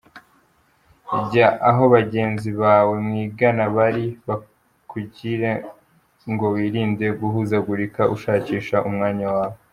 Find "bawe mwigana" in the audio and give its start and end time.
2.61-3.63